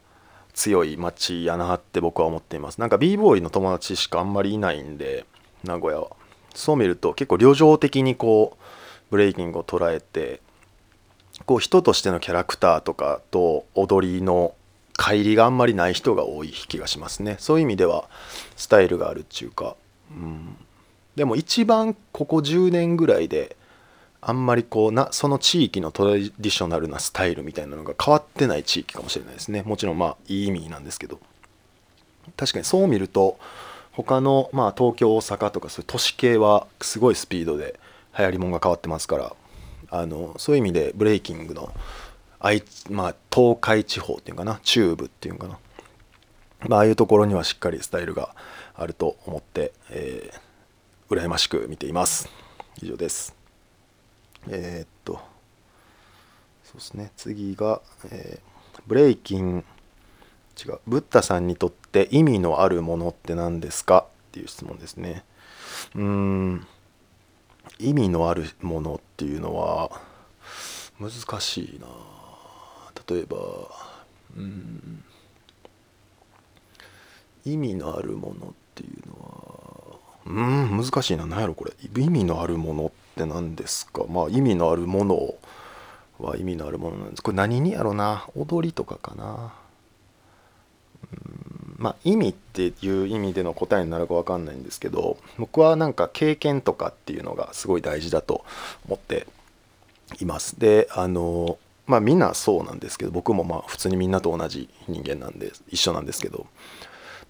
[0.53, 2.79] 強い街やなって僕は思っています。
[2.79, 5.25] なんか b ボーイの友達しかあんまりいないんで
[5.63, 6.07] 名古屋は。
[6.55, 8.63] そう見ると結構旅情的にこう
[9.11, 10.41] ブレイキングを捉えて
[11.45, 14.55] こう人としてのキャラクターとかと踊りの
[14.93, 17.35] 乖離があんまりない人が多い気がしますね。
[17.39, 18.05] そういう意味では
[18.55, 19.75] スタイルがあるっていうか、
[20.09, 20.57] うん、
[21.15, 23.57] でも一番ここ10年ぐらいで
[24.21, 29.63] あんまりこうなその地域のトラディショナルなスタイルみたいなのが変わってない地域かもしれないですね。
[29.63, 31.19] もちろんまあいい意味なんですけど。
[32.37, 33.37] 確かにそう見ると
[33.95, 37.79] 他のまあ東京大阪とかそういう都市系はすごいスピードで
[38.17, 39.35] 流行りもんが変わってますから
[39.89, 41.73] あのそういう意味でブレイキングの
[42.39, 45.57] あい、まあ、東海地方っていうかな中部っていうかな、
[46.67, 48.35] まあああいうところにはしっかりスタイルが
[48.75, 52.29] あると思って、えー、羨ましく見ています。
[52.81, 53.35] 以上です。
[54.49, 55.19] えー、っと
[56.63, 57.11] そうですね。
[57.15, 57.81] 次が、
[58.11, 59.63] えー、ブレイキン
[60.57, 64.05] 違うブッダさんにとって意味のあるものって何ですか？
[64.07, 65.23] っていう質問ですね。
[65.95, 66.67] うーん。
[67.79, 69.89] 意味のあるものっていうのは
[70.99, 71.87] 難しいな。
[73.09, 73.37] 例えば
[74.37, 75.03] うん。
[77.45, 81.25] 意味のあるものっていうのはうん難しいな。
[81.25, 81.73] 何やろこれ。
[82.01, 84.03] 意味のあるものって何ですか？
[84.09, 85.35] まあ意味のあるもの
[86.19, 87.21] は意味のあるものなんです。
[87.23, 88.27] これ何にやろな？
[88.35, 89.53] 踊りとかかな。
[91.77, 98.45] まあ意味っていう意味での答えになるか分かんないんですけど僕はなんか経験とかっていうのがすごい大事だと
[98.87, 99.27] 思って
[100.19, 100.59] います。
[100.59, 101.57] であの
[101.87, 106.47] まあみんなそうなんですけど僕もまあ普通にみんなと同じ人間なんで一緒なんですけど、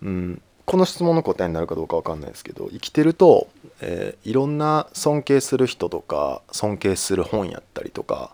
[0.02, 3.48] うん、この質問の答えになるかどうか分かんないですけど生きてると、
[3.82, 8.34] えー、いろんな尊敬する人とか尊敬する本やったりとか、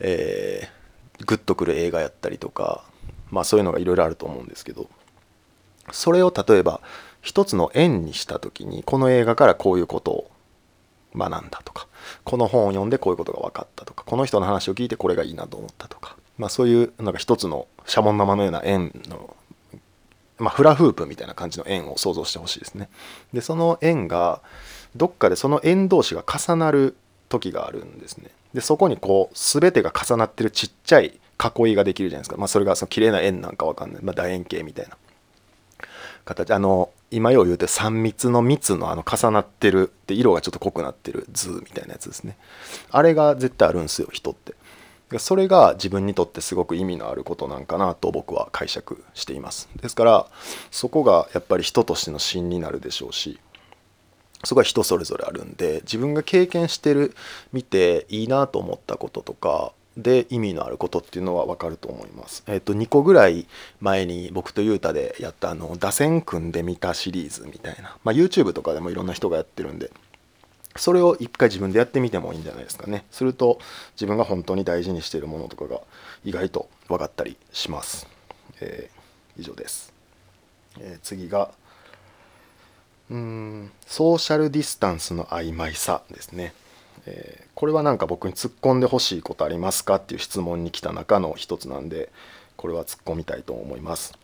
[0.00, 2.84] えー、グッとくる映画やったりとか
[3.30, 4.88] まあそういうのがいろいろあると思うんですけど
[5.92, 6.80] それを例えば
[7.22, 10.30] 一つの縁にした時にこの映画からこういうことを
[11.14, 11.86] 学んだとか
[12.24, 19.36] この本を読んでこういうことが分かったとかこの人の話を聞いてこれがいいなと思ったとか、まあ、そういうなんか一つのシャボン玉のような円の、
[20.38, 22.88] まあ、フラフープみたいな感じの円を想像してほしいですね。
[23.32, 24.42] でその円が
[24.96, 26.96] どっかでその円同士が重なる
[27.28, 28.30] 時があるんですね。
[28.54, 34.96] でそこにこう全てが重なってるちっちゃい囲いができるじゃないですか、まあ、それがその綺麗な円なんか分かんない、まあ、楕円形みたいな
[36.28, 42.36] 形あの今よう言うて3密の密のあの重なってるで色がちょっと濃くなってる図みたいなやつですね。
[42.90, 44.54] あれが絶対あるんですよ人って。
[45.18, 49.70] それが自分にとってすごく意味のあることなんかなと僕は解釈しています。
[49.80, 50.26] ですから
[50.70, 53.40] そこがやっぱり人としての芯になるでしょうし
[54.44, 57.14] そこは人それぞれあるんで自分が経験してる
[57.52, 62.44] 見ていいなと思ったこととかで意味のあることっていうのは分かると思います。
[62.46, 63.46] えっ、と2個ぐらい
[63.80, 69.90] 前に僕と雄太でやったあの打線組んでみたシリーズみたいな、まあ、YouTube とかでもいろんな人がやってるんで
[70.76, 73.04] それを一回自分でやってみてもいいんじゃないですかね。
[73.10, 73.58] すると
[73.94, 75.80] 自分が本当に大事にしているものとかが
[76.24, 78.06] 意外と分かったりします。
[78.60, 79.92] えー、以上です。
[80.78, 81.50] えー、次が
[83.10, 86.54] うーんソーシャルディスタンスの曖昧さですね。
[87.06, 92.10] えー、これはなんか僕に突っ込んでほしいことありますかっていう質問に来た中の一つなんで
[92.56, 94.18] これは突っ込みたいと思います。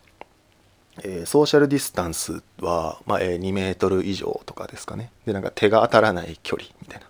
[1.03, 5.11] えー、ソーシャルディスタンスは、まあえー、2メートル以上とかですかね。
[5.25, 7.07] でなんか手が当たらない距離みたいな。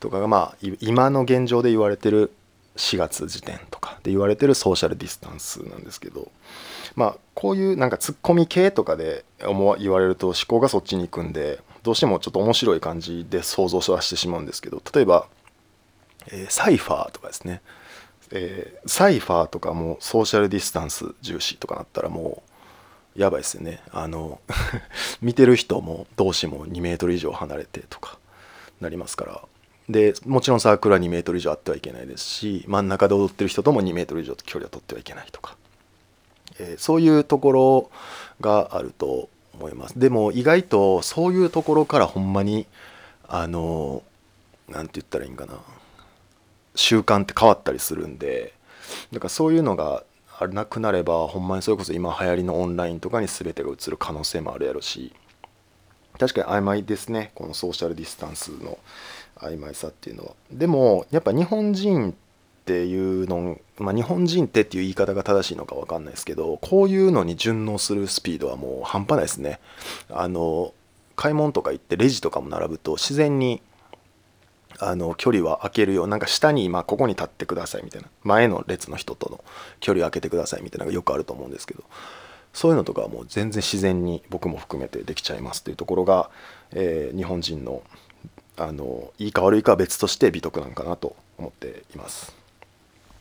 [0.00, 2.32] とかがまあ今の現状で言われてる
[2.76, 3.98] 4月時点とか。
[4.02, 6.30] で言われてるソーシャルディスタンスなんですけど。
[6.96, 15.28] まあこういうなんかツッコミ系とかで思言われると思考がそっちに行くんでどうしてもちょっと面白い感じで想像はしてしまうんですけど例えば、
[16.28, 17.60] えー、サイファーとかですね、
[18.32, 22.42] えー、サイファーとかもソーシャルディスタンス重視とかなったらも
[23.16, 23.80] うやばいですよね。
[23.92, 24.40] あの
[25.22, 28.18] 見てる人も同士も2メートル以上離れてとか
[28.80, 29.42] なりますから。
[29.88, 35.58] でもちろんサークルは2メートル以上あってはいけないですし真ん中で踊ってる人とも2メートル以上距離を取ってはいけないとか、
[36.58, 37.90] えー、そういうところ
[38.40, 39.98] があると思います。
[39.98, 42.66] でも意外とそういうところからほんまに
[43.26, 44.02] あの
[44.68, 45.58] 何て言ったらいいんかな。
[46.74, 48.52] 習慣って変わったりするんで
[49.12, 50.02] だからそういうのが
[50.50, 55.12] なくなればほんまにそれこそ今流行りのオンラインとかに全てが移る可能性もあるやろし
[56.18, 58.78] 確かに曖昧ですねこのソーシャルディスタンスの
[59.36, 60.32] 曖昧さっていうのは。
[60.50, 62.14] でもやっぱ日本人
[62.64, 69.60] っていうの、まあ、日本人ってっていう言い方が正しいのか分かんないですけどこういうのに順応するスピードはもう半端ないですね
[70.08, 70.72] あの
[71.14, 73.60] 買い物とか行ってレジとかも並ぶと自然に
[74.78, 79.44] あの距離は空けるようなんか下に今ここに立ってくださいみたいな前の列の人との
[79.80, 81.84] 距離を空けてくださいみたいなのがよくあると思うんですけど
[82.54, 86.30] そういうのとかはもう全然自然に僕も含めてできちゃいますというところが、
[86.72, 87.82] えー、日本人の
[88.56, 92.43] あのいいか悪いかは別として美徳なんかなと思っています。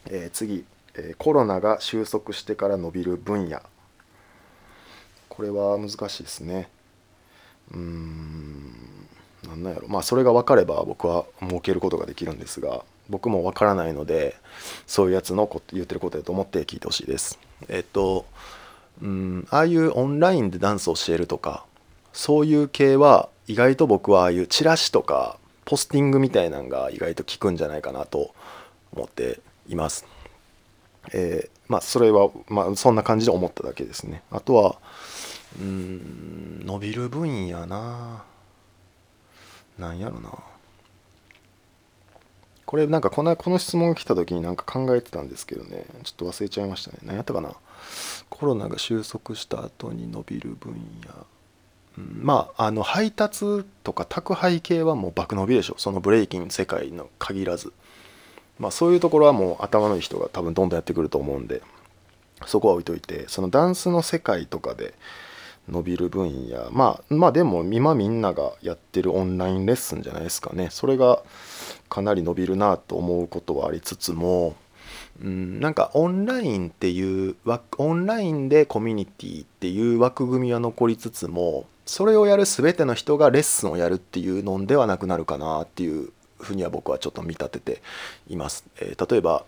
[0.09, 3.61] えー、次、えー、コロナが収束してから伸びる分野
[5.29, 6.69] これは難しいですね。
[7.71, 8.73] うーん
[9.47, 14.35] なんなんやろまあそれが分かれば僕は設けることができるんですが僕も分からないので
[14.85, 17.39] そういうやつのこ言ってることだと思って聞いてほしいです。
[17.67, 18.25] えっと
[19.01, 21.65] うんああいうオンラインでダンスを教えるとか
[22.13, 28.33] そういう系は意外と僕はああいうチラシとかポスティングみたいなのが意外と効くんじゃないかなと
[28.93, 30.05] 思っています。
[31.11, 34.23] えー、まあそれはまあそんな感じで思っただけですね。
[34.31, 34.77] あとは
[35.59, 38.23] うん伸びる分野な。
[39.77, 40.31] なんやろな。
[42.65, 45.85] これなんかこのこの質問が来た時になんか考えてたんですけどね。
[46.03, 46.97] ちょっと忘れちゃいましたね。
[47.03, 47.55] 何やったかな。
[48.29, 50.73] コロナが収束した後に伸びる分
[51.05, 51.27] 野、
[51.97, 55.75] うん、まああの配達とか宅配系はもう爆伸びでしょ。
[55.77, 57.73] そのブレイキン世界の限らず。
[58.59, 61.61] まあそういうところはもう頭のいい人が多分どんどんやってくると思うんで
[62.45, 64.93] そこは置いといてそのダンスの世界とかで
[65.69, 70.67] 伸びる分野まあまあでも今みんながやってるオンラインレッスンじゃないですかね。
[70.71, 71.23] それが
[71.89, 74.55] かなり伸びるなと思うことはありつつも
[75.21, 77.35] うんなんかオンラインっていう
[77.77, 86.09] オンラインでコミュニティっていう枠組みは残りつつもそれをやる全ての人がレッスンをやるっていうのではなくなるかなっていう
[86.43, 87.81] ふうには僕はちょっと見立てて
[88.27, 88.65] います。
[88.79, 89.45] えー、例えば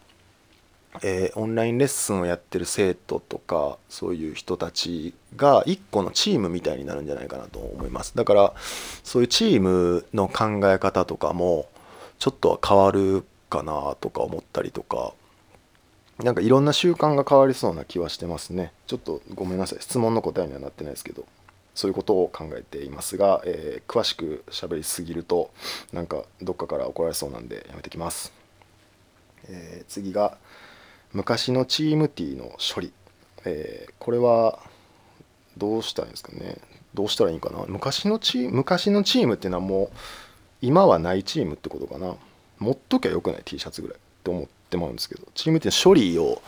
[1.04, 8.16] えー、オンラインレッスンをやってる生徒とかそういう人たちが一個のチームみたいになるんじゃないかなと思います。
[8.16, 8.54] だから
[9.04, 11.68] そういうチームの考え方とかも
[12.20, 15.14] ちょっとは変わるかなとか思ったりとか
[16.24, 18.72] なんかいろんな習慣が変わりそうな気はしてますね。
[18.88, 19.82] ちょっとごめんなさい。
[19.82, 21.26] 質問の答えにはなってないですけど。
[21.76, 25.52] そういうことを考えていますが、えー、詳しく喋りすぎると
[25.94, 28.34] なんかどっかから怒られそうなんでやめてきます、
[29.50, 30.38] えー、次が
[31.14, 32.92] 昔のチーム T の処理、
[33.46, 34.60] えー、これは
[35.58, 36.58] どうしたらいいんですかね。
[36.94, 37.64] どうしたらいいかな。
[37.68, 39.90] 昔のチーム昔のチームっていうのはもう
[40.62, 42.16] 今はないチームってことかな。
[42.60, 46.42] 持っときゃよくない？T シャツぐらいって思ってもらうんですけどチームって処理を、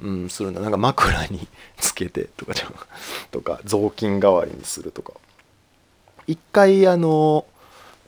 [0.00, 0.60] うん、するんだ。
[0.60, 1.46] なんか枕に
[1.78, 2.72] つけてとかじゃ
[3.30, 5.14] とか雑巾代わりにするとか。
[6.26, 7.46] 一回あの、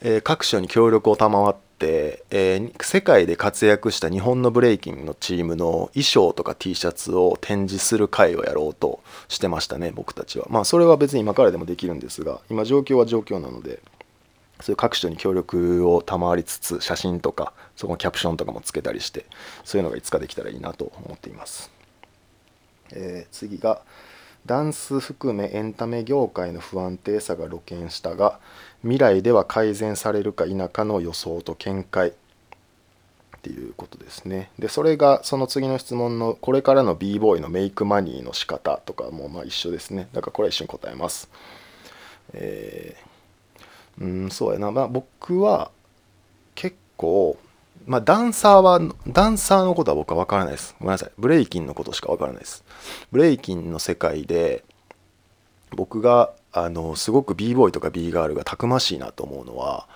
[0.00, 10.46] えー、各所に協力を賜って、えー、世界で活躍した日本のブレイキンのチームの衣装とか T シャツを展示する会をやろうとしてましたね僕たちは。
[10.48, 13.80] まあそれは別に今からでもできるんですが今状況は状況なので
[14.60, 19.26] そういう各所に協力を賜りつつ写真とかそこのキャプションとかもつけたりして
[19.64, 21.70] そういうのがいつかできたらいいなと思っています、
[22.94, 23.82] えー、次が
[24.46, 28.38] ダンス含めエンタメ業界の不安定さが露見したが
[28.82, 32.12] 未来では改善されるか否かの予想と見解っ
[33.42, 34.50] ていうことですね。
[34.58, 40.08] でそれがその次の質問のこれからの b ボーイのメイクマニーの仕方とかもまあ一緒ですね。
[40.12, 41.28] だからこれは一緒に答えます。
[42.32, 45.70] えー、うんそうやな、まあ、僕は
[46.54, 47.36] 結構
[47.86, 50.74] まあ、ダンサーは、ダンサーのことは僕は分からないです。
[50.80, 51.10] ごめんなさい。
[51.18, 52.64] ブレイキンのことしか分からないです。
[53.12, 54.64] ブレイキンの世界で、
[55.70, 59.86] 僕が、あの、すごく b ボーイとか b ガールがたくましいなと思うのは、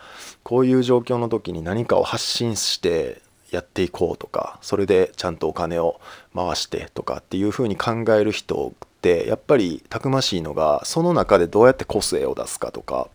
[0.43, 6.01] こういう状況の時に何かを発信してやっていこうとか、それでちゃんとお金を
[6.35, 13.09] 回してとかっていうふうに考える人って、やっぱりたくましいのが、その中でどうやって個性を出すかとか、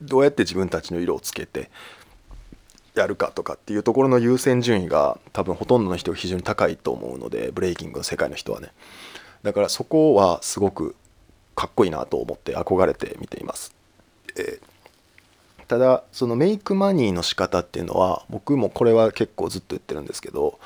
[0.00, 1.70] どうやって自分たちの色をつけて
[2.94, 8.68] やるかとかっていうところの優先順位が多分ほとんどの人非常に高いと思うのでブレイキングの世界の人はね。
[9.42, 10.94] だからそこはすごく
[11.54, 13.74] かっこいいなと思って憧れて見ています、
[14.36, 20.58] えー、ただそのメイクマニーの仕方っていうのは僕もこれは結構ずっと言ってるんですけど、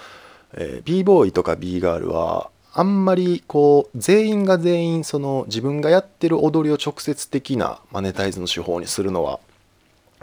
[0.55, 9.41] えー、b ボーイとか b ガールはあんまりこう全員が全員その自分がやってる踊りを直接的なマネタイズの手法にするのは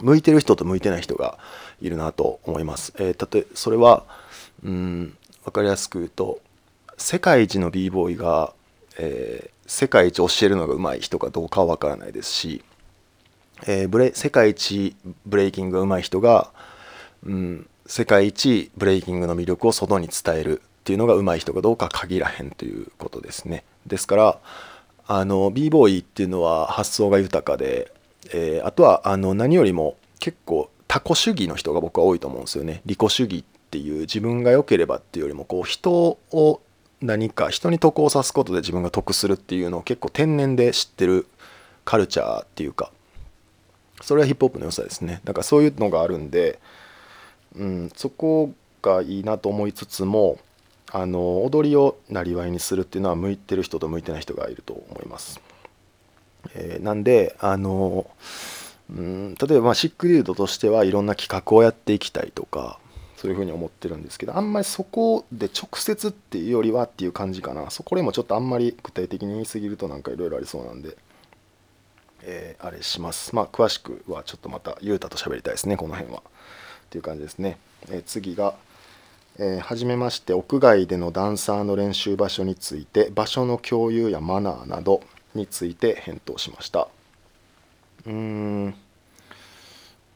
[0.02, 1.38] 向いてる人と向いてない人が
[1.82, 2.94] いるなと思います。
[2.98, 4.04] えー、たとえそれは
[4.64, 6.41] うん分かりやすく言うと
[6.98, 8.54] 世界一の b ボーイが、
[8.98, 12.64] えー、世界一教えるのが上手い人かどうかは分からないですし、
[13.68, 16.52] えー、ブレ世界一ブレイキングが上手い人が、
[17.26, 23.64] うん、世界一ブレイキングの魅力を外に伝えるっていうのが上手い人かどうか限らへんということですね。
[23.86, 24.39] ですから
[25.06, 27.91] あの b ボーイっていうのは発想が豊かで、
[28.32, 36.61] えー、あとはあの何よりも結構他己主義の人が僕は多いと思うんですよね利己主義っていう自分が良ければっていうよりもこう人を
[37.01, 41.28] 何か人に得をさすことで自分が得するっていうのを結構天然で知ってる
[41.84, 42.91] カルチャーっていうか
[44.01, 46.59] それはヒップホップの良さですねだからそういうのがあるんで、
[47.55, 50.39] うん、そこがいいなと思いつつも
[50.91, 55.41] あの踊りをなりわいにするっていうのは向いてる人と向いてない人がいると思います。
[56.56, 58.06] えー、なんであの、
[58.89, 62.80] うん、例えばまあシックデュードとしてはいろんな企画をやっていきたいとか
[63.18, 67.70] そういうふうに思ってるんですけどあんまりそこで直接っていうよりはっていう感じかな。
[67.70, 70.98] そこでもちょっとあんまり具体的に言い過ぎるとなんかいろいろありそうなんで、
[72.24, 73.34] えー、あれします。
[73.34, 76.20] まあ詳しくはちょっとまたゆうたと喋りたいですねこの辺は。
[76.20, 76.24] っ
[76.89, 77.58] ていう感じですね、
[77.89, 78.56] えー、次が
[79.39, 85.02] えー、初めまして屋外でのダンサーの練習場所について場所の共有やマナーなど
[85.34, 86.88] について返答しました。
[88.06, 88.76] うーん。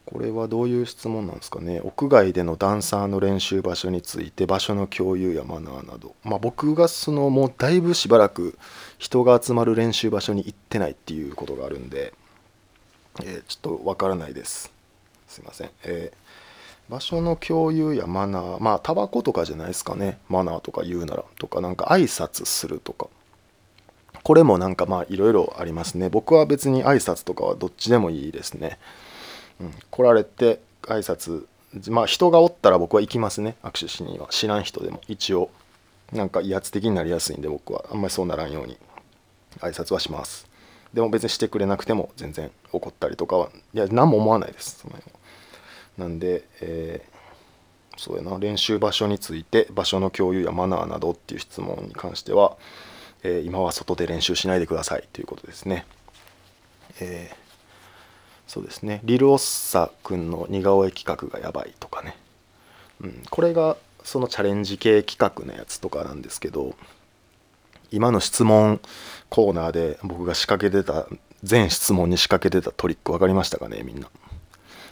[0.05, 1.81] これはどういう質問なんですかね。
[1.83, 6.15] 屋外でのダンサーの練習場所について場所の共有やマナーなど。
[6.23, 8.57] まあ僕がそのもうだいぶしばらく
[8.97, 12.13] 人が集まる練習場所に行ってないっていうことがあるんで、
[13.21, 14.71] えー、ちょっとわからないです。
[15.27, 15.71] すいません。
[15.83, 16.27] えー
[16.89, 18.63] 場所の共有やマナー。
[18.63, 20.19] まあタバコとかじゃないですかね。
[20.29, 21.25] マナーとか言うなら。
[21.37, 23.07] とかなんか挨拶するとか。
[24.27, 26.09] これもなんかまあいろいろありますね。
[26.09, 28.77] 僕は別に挨拶とかはどっちでもいいですね、
[29.61, 31.45] うん、来られて挨拶
[31.89, 33.55] まあ人がおったら僕は行きますね。
[33.63, 34.27] 握手しには。
[34.29, 34.99] 知らん人でも。
[35.07, 35.49] 一応。
[36.11, 37.85] なんか威圧的になりやすいんで僕は。
[37.89, 38.77] あんまりそうならんように。
[39.59, 40.45] 挨拶はします。
[40.93, 42.51] でも別にしてくれなくても全然。
[42.73, 43.49] 怒ったりとかは。
[43.73, 44.79] いや何も思わないです。
[44.81, 44.95] その
[45.97, 48.37] なんで、えー、そうやな。
[48.39, 52.57] 練習場所について場所の共有やマナーなどっていう質問に関しては、
[53.23, 55.07] えー、今は外で練習しないでください。
[55.11, 55.85] ということですね。
[56.99, 57.35] えー、
[58.47, 59.01] そうですね。
[59.03, 62.17] リル・オッサ君の似顔絵企画がやばいとかね、
[63.01, 66.75] うん、これがそのチャレンジ系企画のやつとかなんですけど
[67.91, 68.79] 今の質問
[69.29, 71.07] コーナーで僕が仕掛けてた
[71.43, 73.81] 全質問に仕掛けてたトリック分かりましたかね？
[73.83, 74.09] みんな。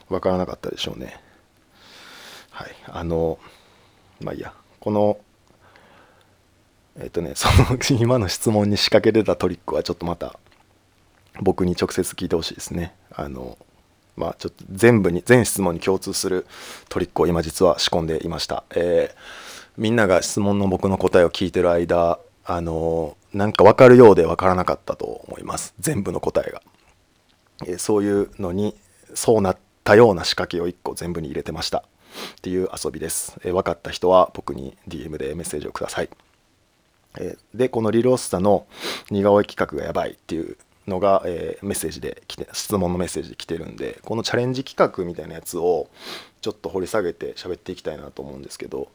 [0.10, 1.20] 分からなかったでしょうね。
[2.52, 2.76] はい。
[2.88, 3.40] あの
[4.22, 4.54] まあいいや。
[4.80, 5.18] この
[7.00, 10.40] えっ、とね その今の質問に仕掛けてたトリックはちょっとまた
[11.42, 12.96] 僕に直接聞いてほしいですね。
[13.12, 13.58] あの
[14.16, 16.46] まあちょっと全部に全質問に共通する
[16.90, 19.18] トリックを今実は仕込んでいました、えー、
[19.78, 25.74] みんなが質問の僕の答えを聞いてる間あのなんか分かるようで分からなかったと思います。
[25.80, 26.62] 全部の答えが、
[27.66, 28.76] えー、そういうのに
[29.14, 31.84] そうなったような仕掛けを1個全部に入れてました。
[32.38, 33.36] っていう遊びです。
[33.44, 36.10] えー、分かった人は僕に DM でメッセージをください。
[37.18, 38.66] え、で、このリロッサの
[39.10, 40.58] 似顔絵企画がやばいっていう
[40.88, 45.88] のが、え、メッセージで来て、質問のメッセージで来てるんで、このチャレンジ企画みたいなやつを
[46.42, 48.90] ちょっと掘り下げて喋っていきたいなと思うんですけど、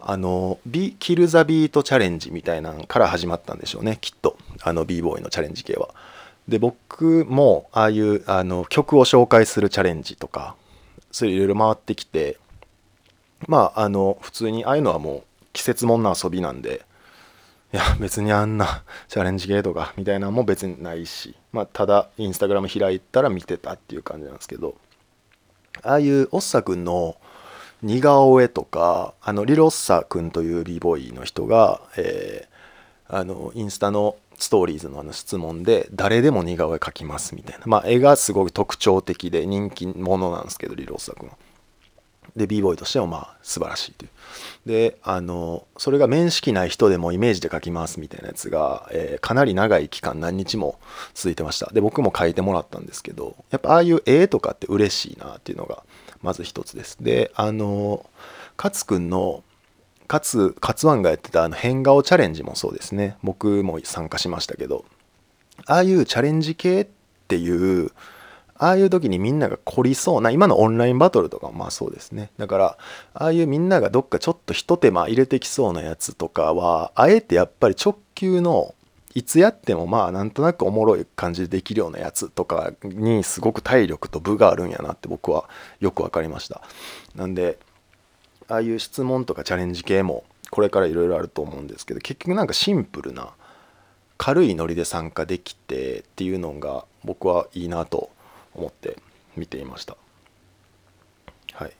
[0.00, 4.36] あの、ビキル・ザ・ビートチャレンジみたいなのから始まったんでしょうね、きっと。
[4.62, 5.94] あの、b ボーイのチャレンジ系は。
[6.48, 10.56] で僕もああいうあの曲を紹介するチャレンジとか
[11.10, 12.38] それいろいろ回ってきて
[13.48, 15.22] まああの普通にああいうのはもう
[15.52, 16.84] 季節もんな遊びなんで
[17.74, 24.76] いや別にあんな チャレンジゲートがみたいなのも別にないし、まあ、ただインスタグラム開いたら見てたっていう感じなんですけど
[25.82, 27.16] ああいうオッサ君の
[27.82, 37.64] 似顔絵とかあのリロッサ君という b ボーイの人が、えー、あのインスタのストーリーズのあの質問で誰でも似顔絵描きますみたいな。
[37.66, 41.36] まあ絵がすごい特徴的で人気者なんですけどリロース君は。
[42.36, 44.10] で b ボーイとしてもまあ素晴らしいという。
[44.66, 50.78] であのそれが面識ない人でもイメージで描きますみたいなやつが、えー、かなり長い期間何日も
[51.14, 51.70] 続いてました。
[51.72, 55.84] で僕も描いてもらったんですけどやっぱああいう絵とかって嬉しいなっていうのが
[56.22, 56.96] まず一つです。
[57.00, 58.04] であの
[58.56, 59.44] 勝くんの
[60.06, 63.16] かつ、カツワンがやってたあの変顔チャレンジもそうですね。
[63.22, 64.84] 僕も参加しましたけど、
[65.66, 66.86] ああいうチャレンジ系っ
[67.28, 67.90] ていう、
[68.56, 72.30] ああいう時にみんなが凝りそうな、今のオンラインバトルとかもまあそうですね。
[72.38, 72.78] だから、
[73.14, 78.74] ああいうみんながどっかちょっとひと手間入れてきそうなやつとかは、あえてやっぱり直球の、
[79.14, 85.48] いつやってもまあなんとなくおもろい感じでできるようなやつとかにすごく体力と部があるんやなって僕は
[85.78, 86.62] よく分かりました。
[87.14, 87.58] なんで、
[88.48, 93.30] ああいう質問とかチャレンジ系もこれからいろいろあると思うんですけど結局なんかシンプルな
[94.18, 98.10] 軽いノリで参加できてっていうのが僕はいいなと
[98.54, 98.98] 思って
[99.36, 99.96] 見ていました。
[101.52, 101.72] はい。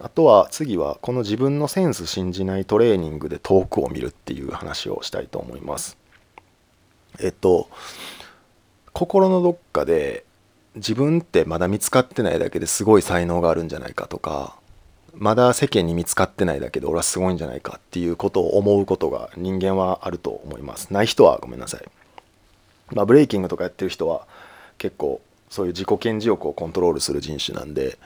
[0.00, 5.96] あとは次はこの自分のセンス信じないトレーニングで遠くを見るっていう話をしたいと思います。
[7.20, 7.68] えっと
[8.92, 10.24] 心のどっかで
[10.74, 14.56] 自分ってまだ見つかってないだけですごい才能があるんじゃないかとか
[15.14, 20.92] まだ世間に見つかってないだけで俺はすごいんじゃないかっていうことを思うことが人間はあると思います。
[20.92, 21.82] ない人はごめんなさい、
[22.94, 24.26] まあ、ブレイキングとかやってる人は
[24.82, 27.98] 結構そういう自己顕示欲をコントロールする人種なんで、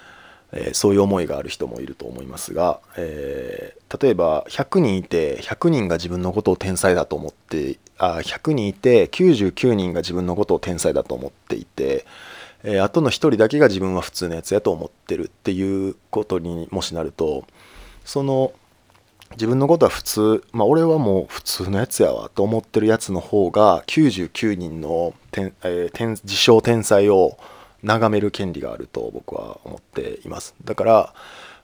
[0.53, 12.05] えー、そういう思いがある人もいると思いますが、えー、例えば100人いて100人が自分のことを天才だと思ってあ100人いて99人が自分のことを天才だと思っていて
[12.63, 17.47] えー、あとの1人だけが自分は普通のやつやと思ってるっていうことにもしなると
[18.05, 18.53] その
[19.33, 27.39] 自分のことは普通まあ俺はもう普通のやつやわと思ってるやつの方が99人の天、えー、自称天才を
[27.83, 30.55] 眺める権利があると僕は思っています。
[30.65, 31.15] だから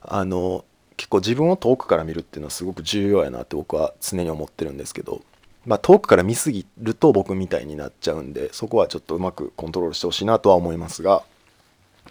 [0.01, 0.65] あの
[0.97, 5.21] 結構自分を遠くから見るっていうのはすごく重要やなって僕は常に思ってるんですけど
[5.65, 11.23] まあ、遠くから見すぎると僕みたいになっちゃうんでそこはちょっとうまくコントロールしてほしいなとは思いますが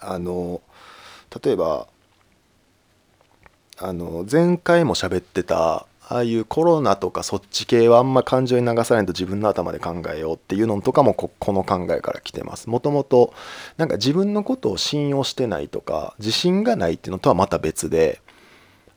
[0.01, 0.63] あの
[1.43, 1.87] 例えば
[3.83, 12.69] あの前回も喋ってたああいうコロナとかそっち系はあんま感情に流さないと自分の頭で考えようっていうのとかもこの考えから来てます。
[12.69, 13.35] もともと
[13.79, 18.21] なんか自分のことを信用してないとか自信がないっていうのとはまた別で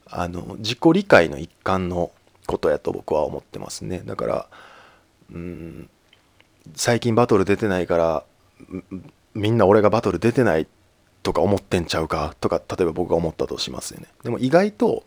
[0.07, 2.11] あの自己理解の一環の
[2.45, 4.47] ことやと僕は思ってますねだから
[5.33, 5.89] うん
[6.75, 8.23] 最近バトル出てないから
[9.33, 10.67] みんな俺がバトル出てない
[11.25, 14.05] とか思ってんちゃうかとか例えば僕が思ったとしますよね。
[14.23, 15.03] でも意外と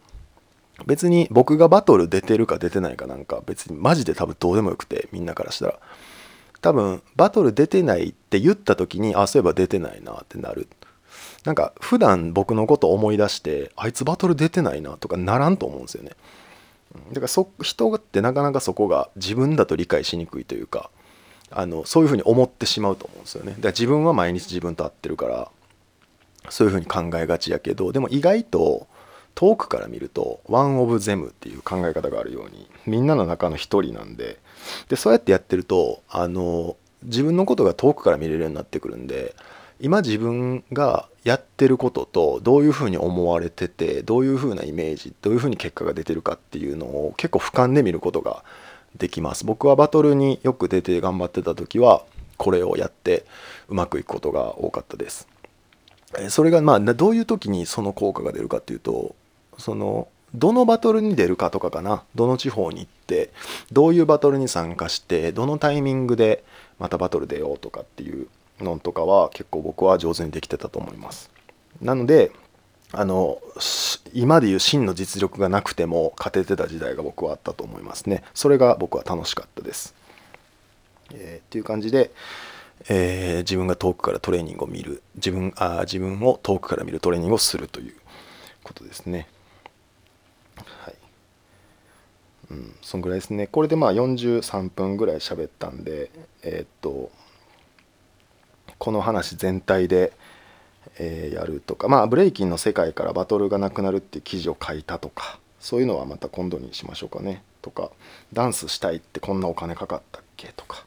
[0.84, 5.78] 別に僕がバトル出てるか出てないかなんか別にマジで多分どうでもよくてみんなからしたら。
[6.60, 10.66] 多分バトル出てないって言った時にあそういえば出てないなってなる。
[11.44, 16.10] なんか普段僕のこと思い出してあいつバトル出てないなとかならんと思うんですよね。
[17.10, 20.90] だからそ人ってなかなかそこが自分だと理解しにくいというか
[21.52, 23.52] あのそういうふうに思ってしまうと思うんですよね。
[23.52, 25.48] だから自分は毎日自分と会ってるから
[26.50, 28.86] そういうふうに考えがちやけどでも意外と
[29.34, 34.38] 遠くから見るとワン・オブ・ゼムっていう考え方があるようにみんなの中の一人なんで
[34.88, 39.36] でそうやってやってるとあの自分のことが遠くから見れるようになってくるんで
[39.80, 48.42] 今自分がやってることとどういうふうに思われててどういうふうなイメージどういうふうに結果が出てるかっていうのを結構俯瞰で見ることが
[48.96, 49.44] できます。
[49.44, 52.02] 僕はバトルによく出て頑張ってた時は
[52.38, 53.24] これをやって
[53.68, 55.28] うまくいくことが多かったです。
[56.28, 59.14] それがまあどういう時にその効果が出るかっていうと
[59.58, 63.30] そのどのバトルに出るかとかかなどの地方に行って
[63.72, 66.44] どういうバトルに参加してどのタイミングで
[66.78, 68.28] またバトル出ようとかっていう
[68.60, 71.30] のとかは結構僕は上手にできてたと思います。
[71.80, 72.32] なので
[72.92, 73.40] あの
[74.14, 78.22] 今でいう真の実力がなくても勝ててた時代が僕はあったと思いますね。
[78.34, 79.94] それが僕は楽しかったです、
[81.12, 82.10] えー、っていう感じで、
[82.88, 87.94] えー、自分が遠くからトレーニングを見る自分あ自分を遠くから見るトレーニングをするという
[88.62, 89.28] ことですね。
[90.56, 90.94] はい。
[92.50, 93.46] うん、そんぐらいですね。
[93.46, 96.10] これでまあ43分ぐらい喋ったんで
[96.42, 97.10] えー、っと
[98.78, 100.12] この話全体で、
[100.98, 107.42] えー、やるとかまあブレイキンの世界からバトルがなくなるっていう記事を書いたとかそういうのはまた今度にしましょうかね。
[107.60, 107.90] とか
[108.32, 110.52] ダンスしたいってこんなお金かかったっけ？
[110.56, 110.86] とか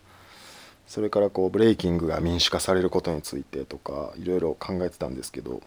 [0.91, 5.61] それからこうブレイキングが民主化されることについてとかいろいろ考えてたんですけど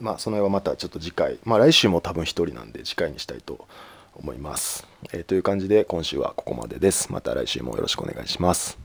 [0.00, 3.68] まあその辺はまたちょっと次回まあ来週も多分1人なんで次回にしたいと
[4.16, 7.12] 思います、えー、という感じで今週はここまでです。
[7.12, 8.76] また来週もよろしくお願いします。